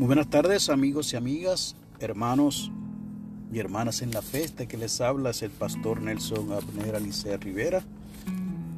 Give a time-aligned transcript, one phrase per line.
[0.00, 2.72] Muy buenas tardes amigos y amigas, hermanos
[3.52, 4.44] y hermanas en la fe.
[4.44, 7.84] Este que les habla es el pastor Nelson Abner Alicia Rivera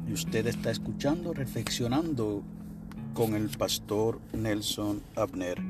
[0.05, 2.43] y usted está escuchando, reflexionando
[3.13, 5.61] con el pastor Nelson Abner.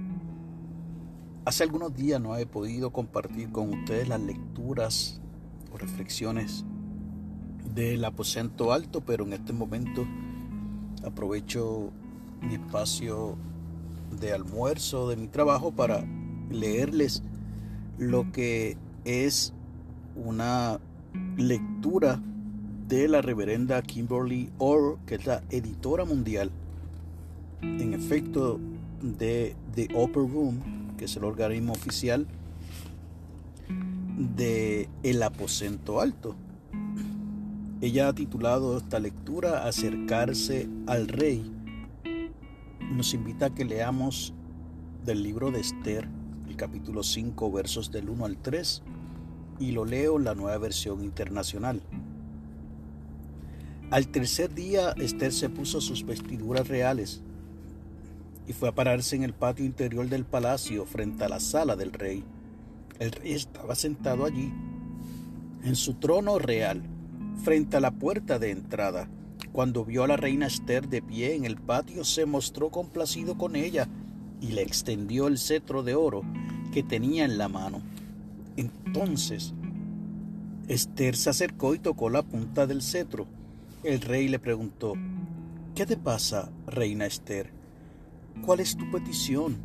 [1.45, 5.21] Hace algunos días no he podido compartir con ustedes las lecturas
[5.71, 6.65] o reflexiones
[7.75, 10.03] del aposento alto, pero en este momento
[11.05, 11.91] aprovecho
[12.41, 13.37] mi espacio
[14.19, 16.05] de almuerzo de mi trabajo para
[16.49, 17.23] leerles
[17.97, 19.53] lo que es
[20.15, 20.79] una
[21.37, 22.21] lectura
[22.87, 26.51] de la reverenda Kimberly Orr, que es la editora mundial,
[27.61, 28.59] en efecto,
[29.01, 32.27] de The Upper Room, que es el organismo oficial
[34.35, 36.35] de El Aposento Alto.
[37.81, 41.51] Ella ha titulado esta lectura Acercarse al Rey
[42.93, 44.33] nos invita a que leamos
[45.03, 46.07] del libro de Esther,
[46.47, 48.83] el capítulo 5, versos del 1 al 3,
[49.59, 51.81] y lo leo en la nueva versión internacional.
[53.89, 57.21] Al tercer día, Esther se puso sus vestiduras reales
[58.47, 61.93] y fue a pararse en el patio interior del palacio frente a la sala del
[61.93, 62.23] rey.
[62.99, 64.53] El rey estaba sentado allí,
[65.63, 66.83] en su trono real,
[67.43, 69.09] frente a la puerta de entrada.
[69.53, 73.55] Cuando vio a la reina Esther de pie en el patio, se mostró complacido con
[73.55, 73.87] ella
[74.41, 76.23] y le extendió el cetro de oro
[76.73, 77.83] que tenía en la mano.
[78.57, 79.53] Entonces,
[80.67, 83.27] Esther se acercó y tocó la punta del cetro.
[83.83, 84.95] El rey le preguntó,
[85.75, 87.51] ¿Qué te pasa, reina Esther?
[88.43, 89.57] ¿Cuál es tu petición?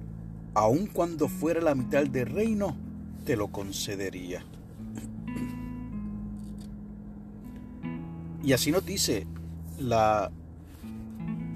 [0.53, 2.77] Aun cuando fuera la mitad del reino,
[3.25, 4.45] te lo concedería.
[8.43, 9.27] Y así nos dice
[9.79, 10.31] la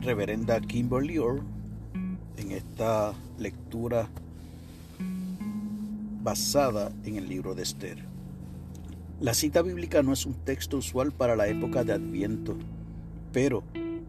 [0.00, 1.42] reverenda Kimberly Orr
[2.36, 4.08] en esta lectura
[6.22, 7.98] basada en el libro de Esther.
[9.20, 12.56] La cita bíblica no es un texto usual para la época de Adviento,
[13.32, 13.64] pero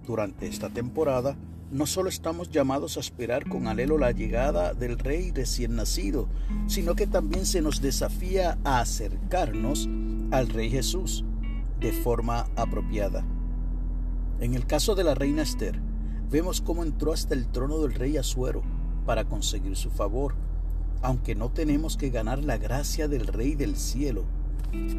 [0.05, 1.35] durante esta temporada
[1.71, 6.27] no solo estamos llamados a esperar con alelo la llegada del Rey recién nacido,
[6.67, 9.89] sino que también se nos desafía a acercarnos
[10.31, 11.23] al Rey Jesús
[11.79, 13.25] de forma apropiada.
[14.39, 15.79] En el caso de la reina Esther,
[16.29, 18.63] vemos cómo entró hasta el trono del rey Asuero
[19.05, 20.35] para conseguir su favor,
[21.01, 24.25] aunque no tenemos que ganar la gracia del rey del cielo.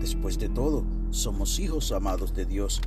[0.01, 2.81] Después de todo, somos hijos amados de Dios.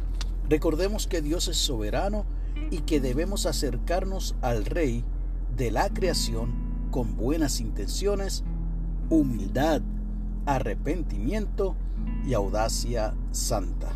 [0.50, 2.26] Recordemos que Dios es soberano
[2.72, 5.04] y que debemos acercarnos al rey
[5.58, 8.44] de la creación con buenas intenciones,
[9.10, 9.82] humildad,
[10.46, 11.76] arrepentimiento
[12.26, 13.92] y audacia santa.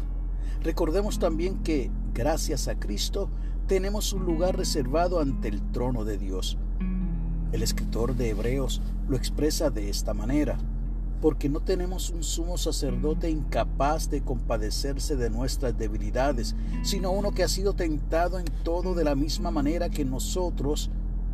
[0.63, 3.29] Recordemos también que gracias a Cristo,
[3.67, 6.57] tenemos un lugar reservado ante el trono de Dios.
[7.51, 10.57] El escritor de Hebreos lo expresa de esta manera,
[11.19, 17.43] porque no tenemos un sumo sacerdote incapaz de compadecerse de nuestras debilidades, sino uno que
[17.43, 20.91] ha sido tentado en todo de la misma manera que nosotros,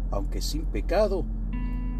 [0.09, 1.25] aunque sin pecado.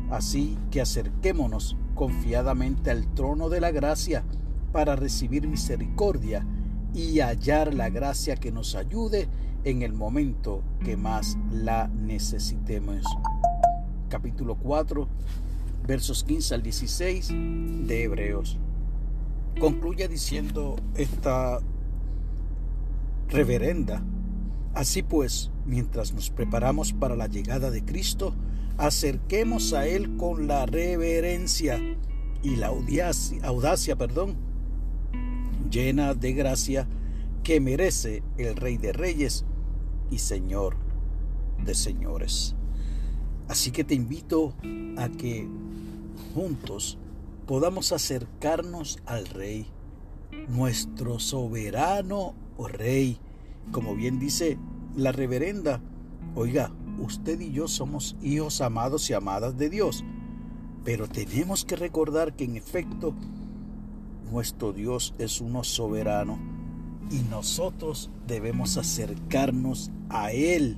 [0.09, 4.23] Así que acerquémonos confiadamente al trono de la gracia
[4.71, 6.45] para recibir misericordia
[6.93, 9.27] y hallar la gracia que nos ayude
[9.63, 13.03] en el momento que más la necesitemos.
[14.09, 15.07] Capítulo 4,
[15.85, 17.29] versos 15 al 16
[17.87, 18.57] de Hebreos.
[19.59, 21.59] Concluye diciendo esta
[23.27, 24.03] reverenda.
[24.73, 28.35] Así pues, mientras nos preparamos para la llegada de Cristo,
[28.77, 31.79] acerquemos a Él con la reverencia
[32.43, 34.35] y la audacia, audacia perdón,
[35.69, 36.87] llena de gracia
[37.43, 39.45] que merece el Rey de Reyes
[40.11, 40.75] y Señor
[41.63, 42.55] de Señores.
[43.47, 44.53] Así que te invito
[44.97, 45.47] a que
[46.33, 46.97] juntos
[47.45, 49.67] podamos acercarnos al Rey,
[50.49, 53.19] nuestro soberano Rey,
[53.71, 54.57] como bien dice
[54.95, 55.81] la reverenda.
[56.35, 60.03] Oiga, usted y yo somos hijos amados y amadas de Dios,
[60.83, 63.13] pero tenemos que recordar que en efecto
[64.31, 66.37] nuestro Dios es uno soberano
[67.09, 70.77] y nosotros debemos acercarnos a Él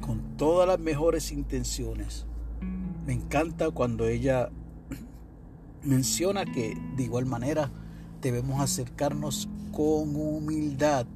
[0.00, 2.26] con todas las mejores intenciones.
[3.06, 4.50] Me encanta cuando ella
[5.82, 7.70] menciona que de igual manera
[8.20, 11.06] debemos acercarnos con humildad,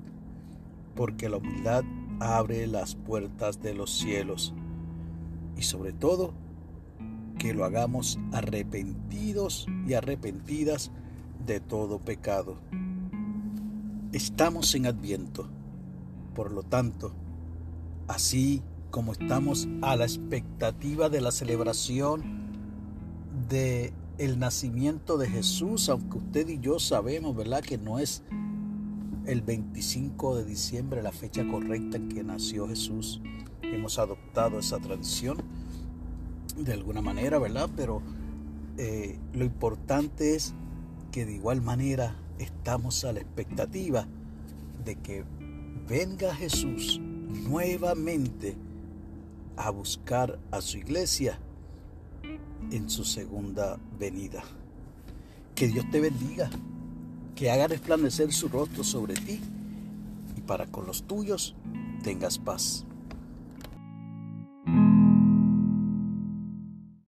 [0.95, 1.85] porque la humildad
[2.21, 4.55] abre las puertas de los cielos
[5.57, 6.35] y sobre todo
[7.39, 10.93] que lo hagamos arrepentidos y arrepentidas
[11.47, 12.57] de todo pecado.
[14.13, 15.49] Estamos en adviento,
[16.35, 17.15] por lo tanto,
[18.09, 22.23] así como estamos a la expectativa de la celebración
[23.49, 28.23] de el nacimiento de Jesús, aunque usted y yo sabemos, ¿verdad?, que no es
[29.25, 33.21] el 25 de diciembre la fecha correcta en que nació Jesús.
[33.63, 35.39] Hemos adoptado esa tradición
[36.57, 37.71] de alguna manera, ¿verdad?
[37.75, 38.03] Pero
[38.77, 40.55] eh, lo importante es
[41.13, 44.07] que de igual manera estamos a la expectativa
[44.85, 45.25] de que
[45.87, 48.57] venga Jesús nuevamente
[49.57, 51.39] a buscar a su iglesia
[52.71, 54.43] en su segunda venida.
[55.55, 56.49] Que Dios te bendiga,
[57.37, 59.39] que haga resplandecer su rostro sobre ti
[60.35, 61.55] y para con los tuyos
[62.03, 62.87] tengas paz.